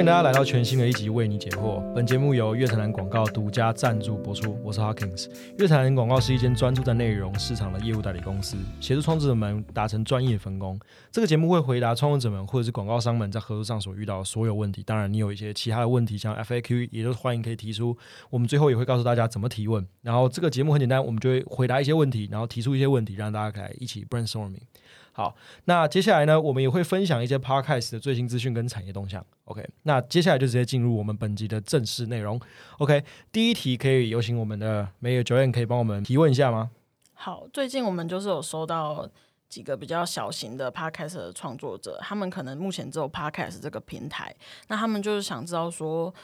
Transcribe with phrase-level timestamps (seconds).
[0.00, 1.82] 欢迎大家来到全新的一集为你解惑。
[1.92, 4.58] 本节目由月坛蓝广告独家赞助播出。
[4.64, 5.28] 我是 Hawkins。
[5.58, 10.80] 月坛蓝广告是一间专注在内容市场的业务代理公司，协助创作者们达成专业分工。
[11.12, 14.82] 这个节目会回答创作者们或者是广告商们在合作上所遇到的所有问题。
[14.82, 17.94] 当然，你有一些其他的问题，像 FAQ，也都欢迎可以提出。
[18.30, 19.86] 我们最后也会告诉大家怎么提问。
[20.00, 24.62] 然后这个节目很简单，我们就会回答一些问题，然后提出一些问题，让大家可以一起 brainstorming。
[25.12, 29.24] 好，那接下来呢，我们也会分享一些 podcast 的最新资讯跟产业动向。
[29.44, 32.40] OK，那接下来就直接进入我们本集的正式内容。
[32.78, 36.70] OK，第一题可以有请我们的梅尔九燕可以帮我们提问一下吗？
[37.14, 39.08] 好，最近我们就是有收到
[39.48, 44.34] 几个比较小型的 podcast 的创作者，他们可能目前只有 podcast 这个平台，
[44.68, 46.14] 那他们就是想知道说。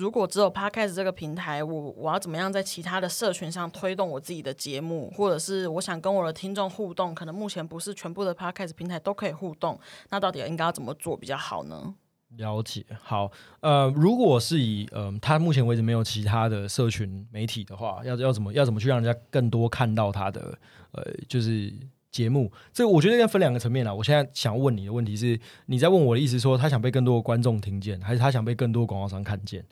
[0.00, 9.78] 如果只有 Podcast 这个平台，我我要怎么样在其他的社群上推动我自己的节目，或者是我想跟我的听众互动，可能目前不是全部的 Podcast 平台都可以互动，
[10.08, 11.94] 那到底应该要怎么做比较好呢？
[12.36, 20.56] 了解，好，呃，如果是以呃，他目前为止没有其他的社群媒体的话，要要怎么要怎么去让人家更多看到他的
[20.92, 21.72] 呃，就是
[22.10, 22.50] 节目？
[22.72, 23.94] 这我觉得要分两个层面了。
[23.94, 29.64] 我现在想问你的问题是，你在问我的意思说，他想被更多的观众听见，还是他想被更多广告商看见？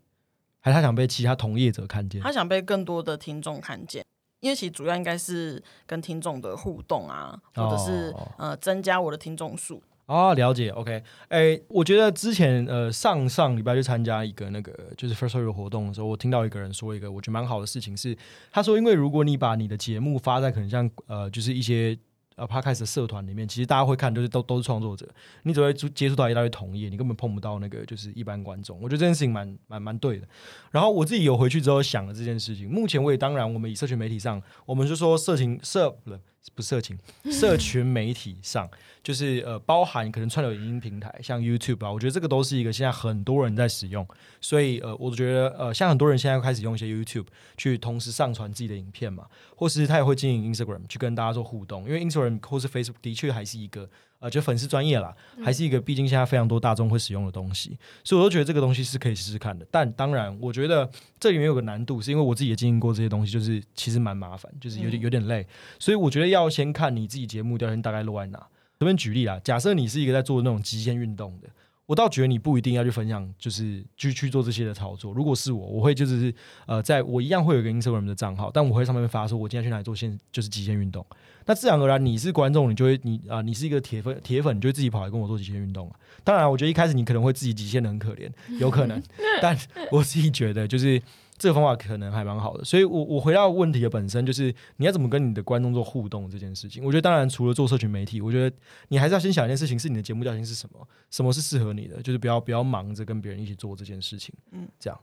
[0.60, 2.20] 还是他想被其他同业者看见？
[2.20, 4.04] 他想被更多的听众看见，
[4.40, 9.82] 因为其实主要应该是跟听众的互动啊，或者是呃增加我的听众数。
[10.06, 10.70] 哦，了解。
[10.70, 18.16] OK，哎，我觉得之前呃上上礼拜去参加一个那个就是 First Story 活动的时候，我听到一个人说一个我觉得蛮好的事情是，
[18.50, 21.98] 他说因为如果你把你的节目发在可能像呃就是一些。
[22.38, 25.06] 呃，Podcast 社团里面，其实大家会看，就是都都是创作者，
[25.42, 28.78] 你只会接触到一大堆同业，你根本碰不到那个就是一般观众。
[28.80, 30.28] 我觉得这件事情蛮蛮蛮对的。
[30.70, 32.70] 然后我自己有回去之后想了这件事情。
[32.70, 36.18] 目前我也当然，我们以社群媒体上，我们就说社情社了
[36.54, 36.98] 不色情，
[37.30, 38.68] 社群媒体上
[39.02, 44.06] 就是呃，包含可能串流影音平台，像 YouTube 啊，我觉得这个都是一个现在很多人在使用，
[44.40, 53.88] 所以呃，我觉得呃，像很多人现在开始用一些 YouTube 去同时上传自己的影片嘛，或是他也会经营 Instagram 去跟大家做互动，因为 Instagram 或是 Facebook 的确还是一个。
[54.20, 55.14] 呃，就粉丝专业啦，
[55.44, 59.64] 还是一个，毕竟现在非常多大众会使用的东西，所以我都觉得这个东西是可以试试看的。
[59.70, 60.90] 但当然，我觉得
[61.20, 65.46] 这里面有个难度，是因为我自己也经营过这些东西，就是其实蛮麻烦，就是有点有点累。
[65.78, 68.46] 所以我觉得要先看你自己节目调性大概落在哪。
[68.80, 71.48] 这边举例啦，假设你是一个在做那种极限运动的。
[71.88, 75.10] 我倒觉得你不一定要去分享，就是去去做这些的操作。
[75.14, 76.32] 如果是我，我会就是
[76.66, 81.04] 呃，在我一样会有一个 Instagram 的账号，但我会上面发说，我今天去哪里做线，就是极限运动。
[81.46, 85.90] 那自然而然，你是观众，你就会你啊，你是一个铁粉，铁粉你就会自己跑来跟我做极限运动
[86.22, 89.02] 当然，我觉得一开始你可能会自己极限的很可怜，有可能，
[89.40, 89.58] 但
[89.90, 91.00] 我自己觉得就是。
[91.38, 96.84] 这个方法可能还蛮好的，所以我我回到问题的本身，就是你要怎么跟你的观众做互动这件事情。
[96.84, 98.56] 我觉得当然除了做社群媒体，我觉得
[98.88, 104.34] 你还是要先想一件事情，是你的节目调性是什么，什么是适合你的，就是不要不要忙着跟别人一起做这件事情。
[104.50, 105.00] 嗯，这样。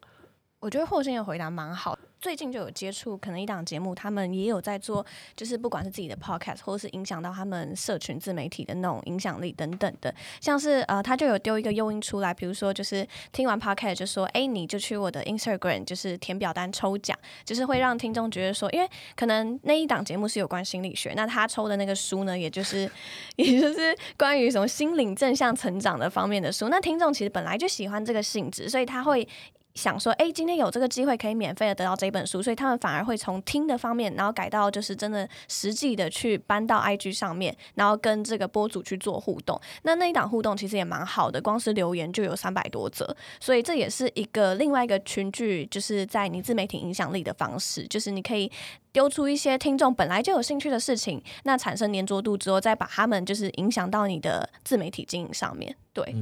[0.59, 1.94] 我觉得霍星的回答蛮好。
[2.25, 5.05] 最近就有接触，可能一档节目，他们也有在做，
[5.35, 10.11] 就是不管是自己的 podcast，或者是影响到他们社群自媒体的那种影响力等等的。
[10.41, 22.89] 像是呃，他就有丢一个诱因出来，比如说就是听完 podcast 就说，哎，你就去我的 Instagram，就是填表单抽奖，就是会让听众觉得说，因为可能那一档节目是有关心理学，那他抽的那个书呢，也就是
[23.37, 29.27] 也就是关于什么心灵正向成长的方面的书，那听众其实本来就喜欢这个性质，所以他会。
[29.75, 39.59] 想说，哎，今天有这个机会可以免费的得到这本书，所以他们反而会从听的方面，然后改到就是真的实际的去搬到 IG 上面，然后跟这个播主去做互动。
[39.83, 48.49] 那那一档互动其实也蛮好的，光是留言就有三百多则，所以这也是一个另外一个群聚，就是在你自媒体影响力的方式，就是你可以
[48.93, 56.15] 丢出一些听众本来就有兴趣的事情，那产生粘着度之后，再把他们就是影响到你的自媒体经营上面，对。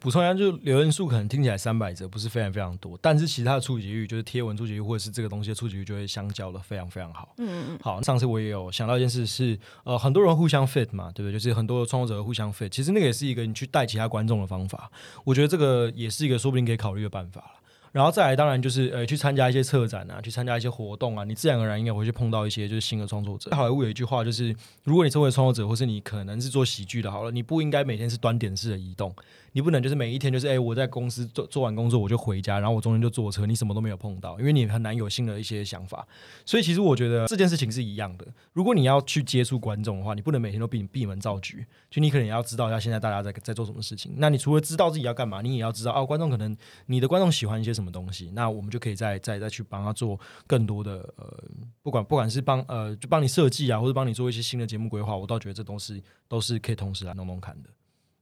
[0.00, 7.34] 补充一下，就留言数可能听起来三百则不是非常非常多，但是其他的触及率，就是贴文触及率或者是这个东西的触及率，就会相交的非常非常好。
[7.38, 11.32] 嗯嗯好，上次我也有想到一件事，是呃很多人互相 fit 嘛，对不对？
[11.32, 14.90] 就是很多创作者互相 fit，其实那个也是一个你去带其他观众的方法。
[15.24, 17.60] 我觉得这个也是一个说不定可以考虑的办法了。
[17.94, 23.54] 然后再来，当然就是呃，去参加一些策展啊，去参加一些活动啊，你自然而然应该会去碰到一些就是新的创作者。
[23.54, 24.52] 好莱坞有一句话就是，
[24.82, 29.14] 如果你作为创作者，或是你可能是做喜剧的，好了，你不应该每天是端点式的移动，
[29.52, 36.04] 你不能就是每一天就是哎，我在公司做做完工作我就回家，然后我中间就坐车，你什么都没有碰到，因为你很难有新的一些想法。
[36.44, 38.26] 所以其实我觉得这件事情是一样的。
[38.54, 44.14] 如果你要去接触观众的话，你不能每天都闭闭门造局，就你可能也要知道一下现在大家在在做什么事情。
[44.16, 46.56] 那你除了知道自己要干嘛，你也要知道哦，观众可能
[46.86, 48.32] 你的观众喜欢一些什么东西。
[48.34, 48.64] 那我。
[48.64, 51.44] 们就可以再再再去帮他做更多的呃，
[51.82, 57.68] 不管不管是帮呃，就帮你设计啊，或者帮你做一些新的节目规划，我倒觉得这东西都是可以同时来弄弄看的。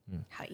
[0.08, 0.44] 嗯，好。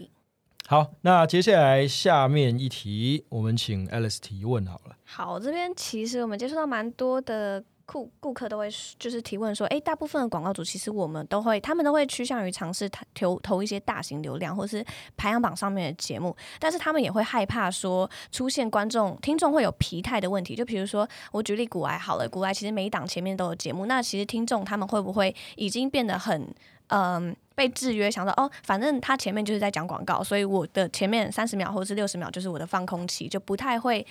[0.66, 4.94] 好，那接下来下面一题，我们请 Alice 提问好了。
[5.04, 8.68] 好，这边其实我们接触到蛮多的顾顾客都会
[8.98, 14.84] 就是提问说，诶，大部分的广告主其实我们都会，他们都会趋向于尝试投投一些大型流量或是
[15.16, 20.54] 排行榜上面的节目，但是他们也会害怕说出现观众听众会有疲态的问题。
[20.54, 26.54] 就比如说我举例古埃好了，古埃其实每一档前面都有节目，那其实听众他们会不会已经变得很
[26.88, 34.06] 嗯被制约，想到哦，反正他前面就是在讲广告，所以我的前面三十秒或者是六十秒就是我的放空期，就不太会。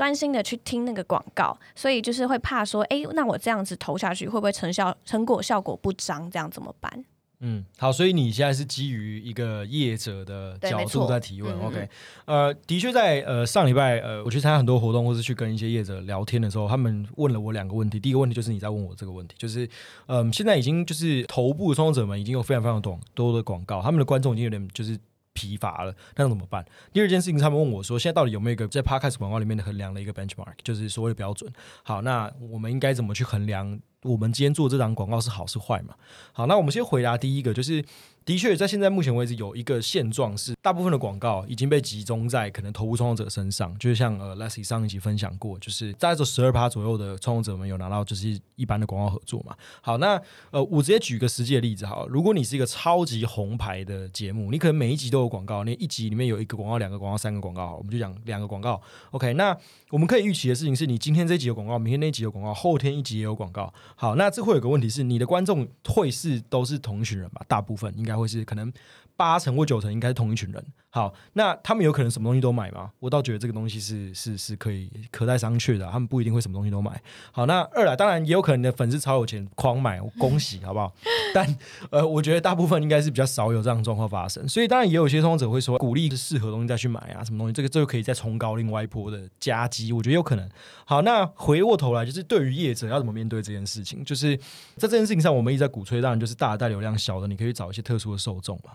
[0.00, 6.30] 专心的去听那个广告，所以就是会怕说，哎，那我这样子投下去会不会成效成果效果不彰？
[6.30, 7.04] 这样怎么办？
[7.40, 11.86] 嗯，好，所以你现在是基于一个业者的角度在提问，OK？
[12.24, 18.00] 呃，的确在呃上礼拜呃我去参加很多活动，或是去跟一些业者聊天的时候，他们问了我两个问题。
[18.00, 19.68] 第一个问题就是你在问我这个问题，就是
[20.06, 24.98] 嗯，现在已经就是头部创作者们已经有非常非常多多的广告，他们的观众已经有点就是。
[25.32, 26.64] 疲乏了，那怎么办？
[26.92, 31.50] 第二件事情，他们问我说，现在到底有没有一个在 Podcast 广告里面的衡量的一个 benchmark，就是所谓的标准？
[31.82, 35.94] 好，那我们应该怎么去衡量我们今天做这档广告是好是坏嘛？
[36.32, 37.84] 好，那我们先回答第一个，就是。
[38.22, 43.76] 的确，在现在目前为止，有一个现状是，大部分的广告已经被集中在可能头部创作者身上。
[43.78, 49.56] 就是像呃，Leslie 上一集分享过，就是在这十二趴左右的创作者们有拿到就是一般的广告合作嘛。
[49.80, 50.20] 好，那
[50.50, 58.80] 呃，我直接举个实际的例子好，如果你是一个超级红牌的节目，你可能每一集都有广告，那一集里面有一个广告、两个广告、三个广告，好我们就讲两个广告。
[59.12, 59.56] OK，那
[59.88, 63.72] 我们可以预期的事情是你今天这集有广告，明天那集有广告，后天一集也有广告。
[63.96, 67.42] 好，那这会有个问题是，你的观众会是都是同一群人吧？
[67.46, 68.72] 大部分应该会是可能。
[69.20, 70.64] 八成或九成应该是同一群人。
[70.88, 72.90] 好，那他们有可能什么东西都买吗？
[72.98, 75.86] 我倒觉得这个东西是是是可以可待商榷的。
[75.90, 77.00] 他们不一定会什么东西都买。
[77.30, 80.90] 好，那二来当然也有可能你的粉丝超有钱，狂买，恭喜，好不好？
[81.34, 81.46] 但
[81.90, 84.48] 呃，我觉得大部分应该是比较少有这样的状况发生。
[84.48, 90.48] 所以当然也有些创作者会说，鼓励适合东西再去买啊，什么东西，这个这个可以再冲高另外一波的加基，我觉得有可能。
[90.84, 94.36] 好，那回过头来就是对于业者要怎么面对这件事情，就是
[94.76, 98.72] 在这件事情上，我们一直在鼓吹，当然就是大的带流量，小的你可以找一些特殊的受众嘛。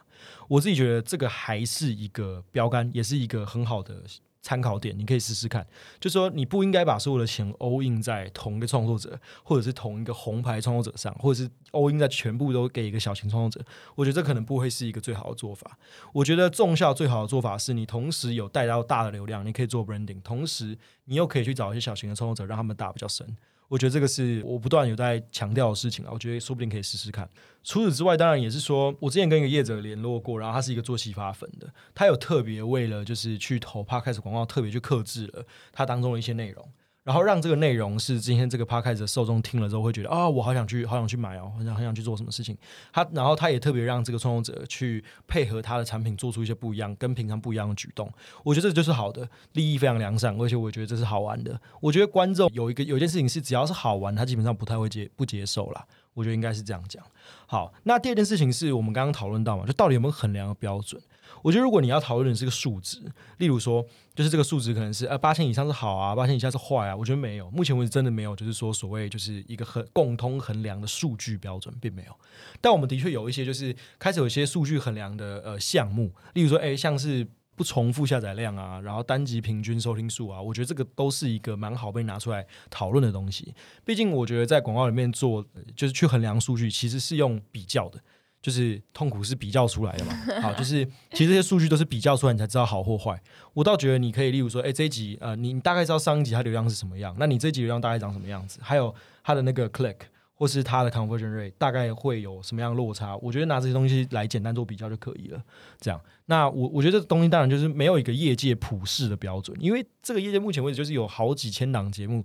[0.47, 4.03] 我自己觉得这个还是一个标杆，也是一个很好的
[4.41, 5.65] 参考点，你可以试试看。
[5.99, 13.67] 就说你不应该把所有的钱 all in 在同一个创作者，或者是同一个红牌创作者上，或者是 all in 在全部都给一个小型创作者。
[13.95, 15.77] 我觉得这可能不会是一个最好的做法。
[16.13, 23.25] 我觉得重效最好的做法是你同时有带到大的流量，你可以做 branding，同时你又可以去找一些小型的创作者，让他们打比较深。
[23.67, 27.27] 我觉得这个是我不断有在强调的事情啊，我觉得说不定可以试试看。
[27.65, 36.63] 除此之外，当然也是说，我之前跟一个业者联络过，然后他是一个做洗发粉的，他有特别为了就是去投 p 开始广告，特别去克制了他当中的一些内容。
[37.03, 42.57] 然后让这个内容是今天这个 podcast 的受众听了之后会觉得啊，我好想去，好想去买哦，很想很想去做什么事情。
[42.91, 48.11] 他然后他也特别让这个创作者去配合他的产品，做出一些不一样、跟平常不一样的举动。
[48.43, 51.59] 我觉得这就是好的，利益非常良善，而且我觉得这是好玩的。
[51.79, 55.85] 我觉得观众有一个有一件事情是，只要是好玩，他基本上不太会接不接受啦。
[56.15, 57.03] 我觉得应该是这样讲。
[57.45, 60.99] 好，那第二件事情是我们刚刚讨论到嘛，就到底有没有衡量的标准？
[61.43, 62.99] 我觉得如果你要讨论的是个数值，
[63.37, 63.85] 例如说，
[64.15, 66.95] 就是这个数值可能是呃八千以上是好啊，八千以下是坏啊。
[66.95, 72.15] 我觉得没有，目前为止真的没有，就是说所谓就是一个很共通衡量的数据标准，并没有。
[72.61, 83.53] 但我们的确有一些就是开始有一些数据衡量的呃项目，例如说，哎，像是不重复下载量啊，然后单集平均收听数啊，我觉得这个都是一个蛮好被拿出来讨论的东西。
[83.83, 85.45] 毕竟我觉得在广告里面做
[85.75, 87.99] 就是去衡量数据，其实是用比较的。
[88.41, 93.19] 就是痛苦是比较出来的嘛， 好，就是其实这些数据都是比较出来，你才知道好或坏。
[93.55, 98.59] 我倒觉得你可以，例如说，哎，这一集呃，你大概知道上一集它流量是什么样，那你这一集流量大概长什么样子？
[98.61, 98.93] 还有
[99.23, 99.95] 它的那个 click
[100.35, 103.17] 或是它的 conversion rate 大概会有什么样的落差？
[103.17, 105.43] 我觉得拿这些东西来简单做比较就可以了。
[105.79, 112.23] 这样，那我我觉得这东西当然就是没有一个业界普世的标准，因为这个业界目前为止就是有好几千档节目。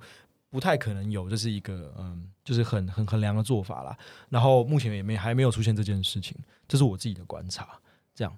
[0.52, 3.97] 不太可能有，这是一个嗯，就是很很衡量的做法啦。
[4.31, 6.37] 然后目前也没还没有出现这件事情，
[6.67, 7.69] 这是我自己的观察。
[8.17, 8.37] 这样，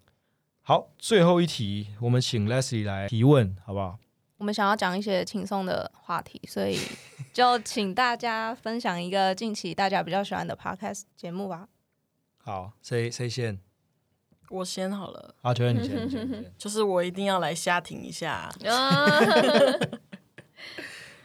[0.60, 3.98] 好，最后一题，我们请 Leslie 来提问，好不好？
[4.42, 6.76] 我们想要讲一些轻松的话题，所以
[7.32, 11.68] 就请大家分享一个近期大家比较喜欢的 Podcast 节目吧。
[12.38, 13.60] 好，谁谁先？
[14.50, 15.36] 我先好了。
[15.42, 18.52] 啊，觉得你先， 就是我一定要来瞎停一下。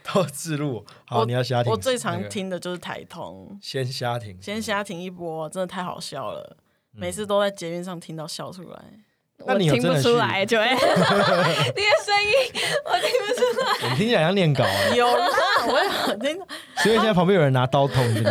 [0.03, 1.71] 都自录好，你要瞎听。
[1.71, 6.57] 我最常听的就是台通，先瞎听，先瞎听一波，真的太好笑了，
[6.91, 8.79] 每次都在捷运上听到笑出来。
[9.45, 10.89] 那你听不出来，就你的声音
[12.85, 13.65] 我听不出来。
[13.83, 14.95] 你听起来像念稿啊？
[14.95, 15.25] 有啦，
[15.67, 16.37] 我有听。
[16.77, 18.23] 所以现在旁边有人拿刀捅你。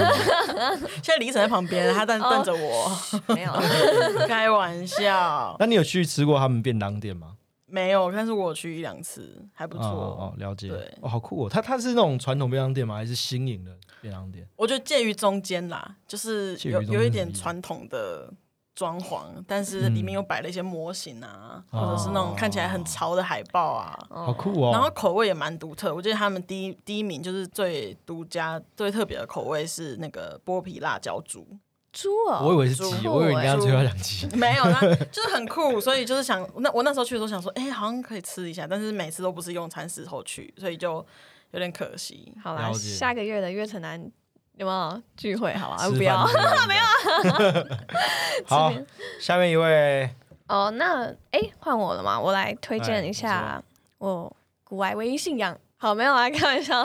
[1.03, 2.97] 现在李晨在旁边，他在瞪着我，
[3.35, 3.53] 没有，
[4.27, 7.33] 开玩笑，那你有去吃过他们便当店吗？
[7.69, 9.91] 没有，但是我有去一两次，还不哦错。
[9.91, 10.69] 哦哦，了解。
[10.69, 11.51] 对哦，好酷哦！
[11.51, 12.95] 它它是那种传统便当店吗？
[12.95, 14.47] 还是新颖的便当店？
[14.55, 18.33] 我觉得介于中间啦，就是有有一点传统的
[18.77, 23.99] 装潢，但是里面又摆了一些模型啊，或者是那种看起来很潮的海报啊。
[24.11, 24.71] 好酷哦！
[24.71, 31.47] 然后口味也蛮独特，我记得他们第一第一名就是最独家、最特别的口味是那个剥皮辣椒猪，
[31.91, 34.27] 猪哦，我以为是鸡，猪我以为你刚刚猪吹到两鸡。
[34.37, 41.05] 没有，那就是很酷，所以就是想那我那时候去的时候想说，哎、好像可以吃一下，但是每次都不是用餐时候去，所以就
[41.53, 42.35] 有点可惜。
[42.43, 44.11] 好啦，下个月的月城南
[44.57, 45.55] 有没有聚会？
[45.55, 46.35] 好吧，吃不要饭
[46.69, 47.67] 没有。
[48.47, 48.73] 好，
[49.21, 50.09] 下面一位
[50.49, 50.71] 哦。
[50.73, 53.63] 那哎，换我了嘛，我来推哎荐一下
[53.99, 54.35] 我
[54.65, 55.57] 古外唯一信仰。
[55.79, 56.83] 好，没有啊开玩笑，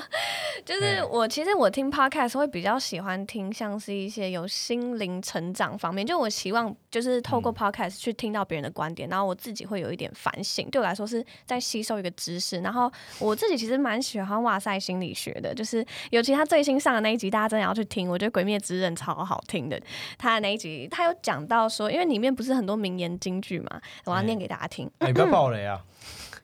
[0.66, 12.60] 就是哎我其实我听 podcast 会比较喜欢听像是一些有心灵成长方面，就我希望就是透过嗯 podcast 去听到别人的观点，然后我自己会有一点反省，对我来说是在吸收一个知识。
[12.60, 19.82] 然后我自己其实蛮喜欢哇塞心理学的，就是尤其他最新上的那一集，大家真的要去听，我觉得《鬼灭之刃》超好听的。
[20.18, 24.92] 他的那一集，他有讲到说，因为里面不是很多名言金句嘛，我要念给大家听。
[25.00, 25.82] 哎，你不要爆雷啊！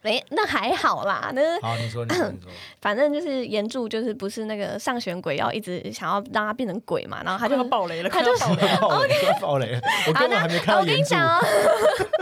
[0.07, 2.49] 没，那还好啦，那好，你说，你说， 你说。
[2.81, 9.33] 反正就是原著就是不是那个上弦鬼要一直想要让他变成鬼嘛，然后他就 要爆雷了，他就爆雷了。
[9.41, 9.81] 爆雷，了！
[10.07, 11.09] 我根本还没看到我跟你原著。
[11.09, 11.45] 讲哦，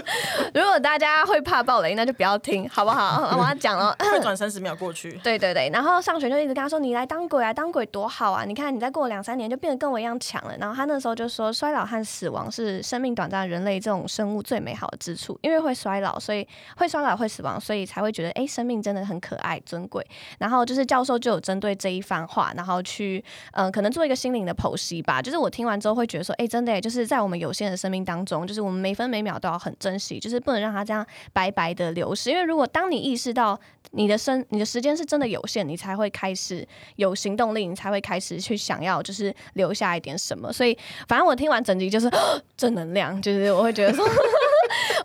[0.54, 3.22] 如果大家会怕暴雷，那就不要听，好不好？
[3.38, 3.96] 我要讲了。
[4.00, 8.44] 快转三十秒过去，对对对，然后上学就一直跟他说：“你来当鬼啊，当鬼多好啊！
[8.46, 16.48] 你看你再过两三年就变得跟我一样强了。”然后他那时候就说：“衰老和死亡是生命短暂人类这种生物最美好的之处，因为会衰老，所以
[16.78, 20.06] 会衰老会死亡，所以才会觉得哎，生命真的很可爱尊贵。”
[20.40, 25.22] 然后就是教授就有针对这一番话，然后去嗯、呃可能做一个心灵的剖析吧。
[25.22, 32.32] 就是我听完之后会觉得说：“哎，真的耶，就是在我们有限的生命当中，就是我们每分每秒都要很珍惜，就是不能让它这样白白的流失。
[32.32, 33.60] 因为如果当你意识到
[33.92, 40.52] 你的生你的时间是真的有限，你才会开始有行动力，你才会开始去想要就是留下一点什么。
[40.52, 40.76] 所以
[41.08, 42.10] 反正我听完整集就是
[42.58, 44.04] 正能量，就是我会觉得说。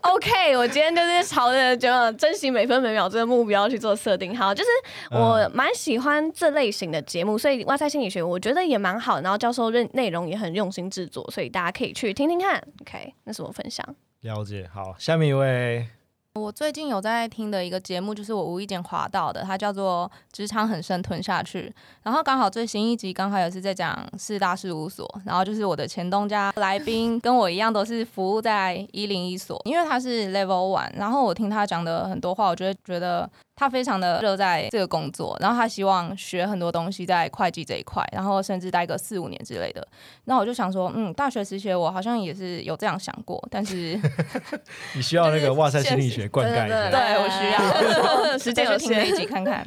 [0.01, 4.37] OK，我今天就是朝着就珍惜每分每秒这个目标去做设定。
[4.37, 4.71] 好，就是
[5.11, 12.61] 我蛮喜欢这类型的节目，所以哇塞心理学我觉得也蛮好，然后教授内内容也很用心制作，所以大家可以去听听看。
[12.81, 13.85] OK，那是我分享。
[14.23, 15.87] 了解，好，下面一位，
[16.35, 21.63] 我最近有在听的一个节目，就是我无意间滑到的，它叫做《职场很深吞下去》。
[22.03, 33.29] 然后刚好最新一集刚好也是在讲四大事务所，然后就是我的前东家来宾跟我一样都是服务在一零一所，因为他是 Level One，然后我听他讲的很多话，我就会觉得
[33.61, 39.87] 他非常的热在这个工作，然后他希望学很多东西在会计这一块，然后甚至待个四五年之类的。
[40.25, 44.01] 那我就想说，嗯，大学时期我好像也是有这样想过，但是
[44.97, 49.17] 你需要那个哇塞心理学灌溉一对我需要 时间有 再去听那一限。
[49.19, 49.67] 集看看。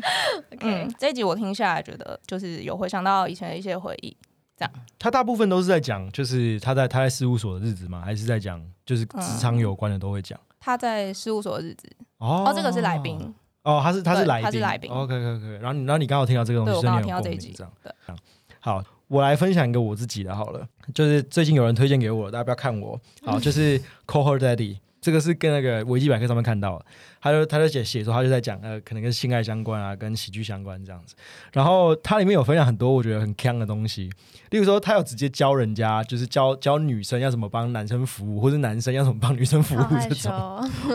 [0.61, 4.17] 嗯，这一集我听下来，觉得就是有回想到以前的一些回忆。
[4.57, 8.01] 这样他大部分都是在讲，就是他在他在事务所的日子吗？
[8.03, 10.39] 还是在讲就是职场有关的都会讲？
[10.59, 17.73] 他在事务所的日子，哦哦，这个是来宾，哦，他是他是来宾，他是来宾 OK OK OK，然后你然后你刚好听到这个东西，对我刚好听到所以你有共这一集这样。
[17.81, 18.15] 对
[18.59, 22.99] 好，我来分享一个我自己的好了，就是最近有人推荐给我，大家不要看我。
[23.25, 26.85] 好，就是 Cohort Daddy，这个是跟那个维基百科上面看到的，
[27.21, 31.15] 他就他就写写说他就在讲呃，可能跟性爱相关啊，跟喜剧相关这样子。
[31.51, 34.09] 然后它里面有分享很多我觉得很坑的东西，
[34.51, 40.31] 例如说他有直接教人家，就是教教女生要怎么帮男生服务，或者男生要怎么帮女生服务这种。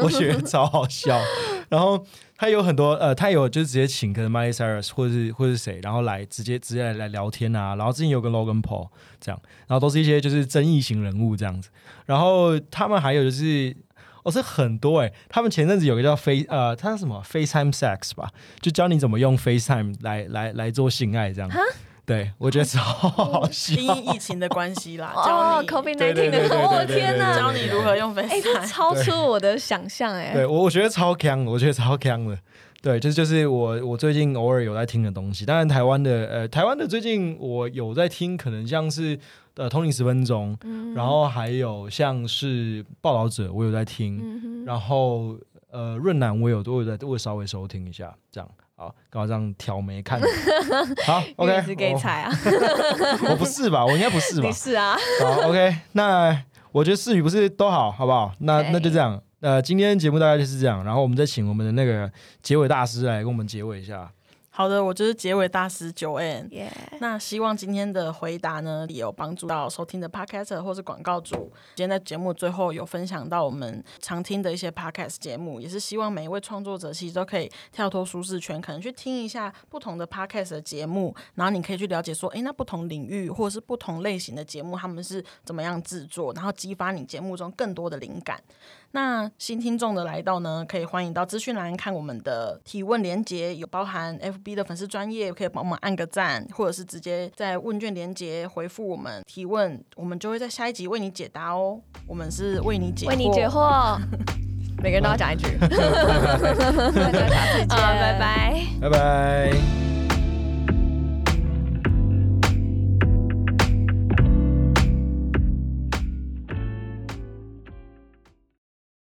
[0.02, 1.18] 我觉得超好笑。
[1.68, 2.04] 然后
[2.36, 7.74] 他有很多呃，他有就是直接请可能 Miley Cyrus 或是或是谁，然后来直接直接来来聊天啊。
[7.76, 8.88] 然后之前有个 Logan Paul
[9.20, 11.70] 这样，然后都是一些就是争议型人物这样子。
[12.06, 13.76] 然后他们还有就是。
[14.24, 18.28] 哦，是很多哎、他们前阵子有个叫 Face 呃，他是什么 FaceTime Sex 吧，
[18.60, 21.48] 就教你怎么用 FaceTime 来来来做性爱这样。
[22.08, 23.78] 对，我觉得超好笑。
[23.78, 27.36] 因为疫情的关系啦，哦教你，COVID nineteen 的，对对对我天哪！
[27.36, 28.66] 教你如何用哎，这 FaceTime。
[28.66, 30.32] 超出我的想象哎。
[30.32, 32.38] 对我我觉得超强，我觉得超强的。
[32.80, 35.44] 对，这就是我我最近偶尔有在听的东西。
[35.44, 39.18] 当然，台湾的呃，台湾的最近我有在听，可能像是
[39.56, 45.36] 呃《通灵十分钟》嗯然后还有像是《报道者》，我有在听，嗯然后
[45.70, 50.20] 呃润南我有都有在，我有稍微收听一下，这样好，刚好这样挑眉看。
[51.04, 52.30] 好， OK，我菜啊？
[53.28, 53.84] 我不是吧？
[53.84, 54.52] 我应该不是吧你？
[54.52, 54.96] 是啊？
[55.20, 58.32] 好，OK，那我觉得是与不是都好，好不好？
[58.38, 59.20] 那那就这样。
[59.40, 62.08] 呃，今天节目大概就是这样，然后我们再请我们的那个
[62.40, 64.08] 结尾大师来跟我们结尾一下。
[64.58, 66.48] 好的，我就是结尾大师九 N。
[66.50, 71.52] 耶、那希望今天的回答呢，也有帮助到收听的 podcaster 或是广告主。
[71.76, 88.42] 今天在节目最后有分享到我们常听的一些 podcast 节目，也是希望每一位创作者其实都可以跳脱舒适圈，可能去听一下不同的 podcast 的节目，然后你可以去了解说，诶，那不同领域或者是不同类型的节目，他们是怎么样制作，然后激发你节目中更多的灵感。
[88.92, 101.80] 那新听众的来到呢，可以欢迎到资讯栏看我们的提问连接，有包含 FB 的粉丝专业，可以帮我们按个赞，或者是直接在问卷连接回复我们提问，我们就会在下一集为你解答哦。
[102.06, 103.98] 我们是为你解为你解惑，
[104.82, 105.56] 每个人都要讲一句。
[105.60, 108.66] 大家下次见， 拜拜。
[108.80, 109.87] 拜拜。